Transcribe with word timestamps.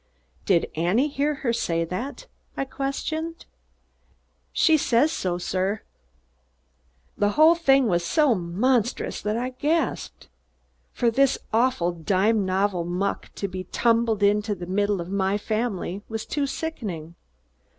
"Did 0.47 0.71
Annie 0.75 1.09
hear 1.09 1.35
her 1.45 1.53
say 1.53 1.85
that?" 1.85 2.25
I 2.57 2.65
questioned. 2.65 3.45
"She 4.51 4.75
says 4.75 5.11
so, 5.11 5.37
sir." 5.37 5.83
The 7.15 7.33
whole 7.33 7.53
thing 7.53 7.85
was 7.87 8.03
so 8.03 8.33
monstrous 8.33 9.21
that 9.21 9.37
I 9.37 9.51
gasped. 9.51 10.27
For 10.91 11.11
this 11.11 11.37
awful 11.53 11.91
dime 11.91 12.47
novel 12.47 12.83
muck 12.83 13.29
to 13.35 13.47
be 13.47 13.65
tumbled 13.65 14.23
into 14.23 14.55
the 14.55 14.65
middle 14.65 15.01
of 15.01 15.11
my 15.11 15.37
family 15.37 16.01
was 16.09 16.25
too 16.25 16.47
sickening. 16.47 17.13